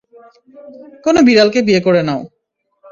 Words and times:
কোনো 1.05 1.19
বিড়ালকে 1.27 1.59
বিয়ে 1.67 1.81
করে 1.85 2.01
নাও। 2.07 2.21